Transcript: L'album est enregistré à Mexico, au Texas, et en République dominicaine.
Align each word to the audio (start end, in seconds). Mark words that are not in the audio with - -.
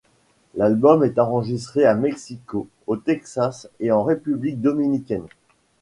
L'album 0.55 1.03
est 1.03 1.19
enregistré 1.19 1.85
à 1.85 1.93
Mexico, 1.93 2.67
au 2.87 2.97
Texas, 2.97 3.69
et 3.79 3.91
en 3.91 4.01
République 4.03 4.59
dominicaine. 4.59 5.27